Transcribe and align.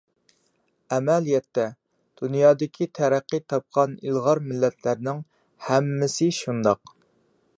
ئەمەلىيەتتە، 0.95 1.65
دۇنيادىكى 2.21 2.87
تەرەققىي 3.01 3.43
تاپقان 3.53 3.93
ئىلغار 4.09 4.43
مىللەتلەرنىڭ 4.49 5.23
ھەممىسى 5.69 6.33
شۇنداق. 6.43 6.99